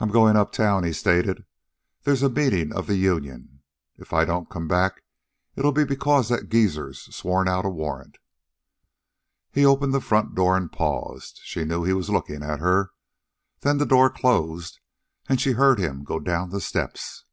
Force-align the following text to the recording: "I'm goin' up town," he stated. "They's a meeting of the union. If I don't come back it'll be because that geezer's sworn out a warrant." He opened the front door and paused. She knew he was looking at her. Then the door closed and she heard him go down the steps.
"I'm 0.00 0.10
goin' 0.10 0.36
up 0.36 0.52
town," 0.52 0.84
he 0.84 0.92
stated. 0.92 1.46
"They's 2.02 2.22
a 2.22 2.28
meeting 2.28 2.74
of 2.74 2.86
the 2.86 2.96
union. 2.96 3.62
If 3.96 4.12
I 4.12 4.26
don't 4.26 4.50
come 4.50 4.68
back 4.68 5.00
it'll 5.56 5.72
be 5.72 5.84
because 5.84 6.28
that 6.28 6.50
geezer's 6.50 7.04
sworn 7.16 7.48
out 7.48 7.64
a 7.64 7.70
warrant." 7.70 8.18
He 9.50 9.64
opened 9.64 9.94
the 9.94 10.02
front 10.02 10.34
door 10.34 10.58
and 10.58 10.70
paused. 10.70 11.40
She 11.42 11.64
knew 11.64 11.84
he 11.84 11.94
was 11.94 12.10
looking 12.10 12.42
at 12.42 12.60
her. 12.60 12.90
Then 13.60 13.78
the 13.78 13.86
door 13.86 14.10
closed 14.10 14.78
and 15.26 15.40
she 15.40 15.52
heard 15.52 15.78
him 15.78 16.04
go 16.04 16.20
down 16.20 16.50
the 16.50 16.60
steps. 16.60 17.24